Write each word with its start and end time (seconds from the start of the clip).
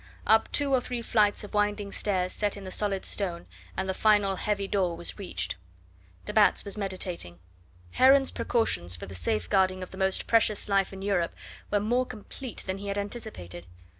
Up 0.25 0.51
two 0.51 0.73
or 0.73 0.81
three 0.81 1.03
flights 1.03 1.43
of 1.43 1.53
winding 1.53 1.91
stairs 1.91 2.33
set 2.33 2.57
in 2.57 2.63
the 2.63 2.71
solid 2.71 3.05
stone, 3.05 3.45
and 3.77 3.87
the 3.87 3.93
final 3.93 4.35
heavy 4.37 4.67
door 4.67 4.97
was 4.97 5.19
reached. 5.19 5.57
De 6.25 6.33
Batz 6.33 6.65
was 6.65 6.75
meditating. 6.75 7.37
Heron's 7.91 8.31
precautions 8.31 8.95
for 8.95 9.05
the 9.05 9.13
safe 9.13 9.47
guarding 9.47 9.83
of 9.83 9.91
the 9.91 9.99
most 9.99 10.25
precious 10.25 10.67
life 10.67 10.91
in 10.91 11.03
Europe 11.03 11.35
were 11.69 11.79
more 11.79 12.07
complete 12.07 12.63
than 12.65 12.79
he 12.79 12.87
had 12.87 12.97
anticipated. 12.97 13.67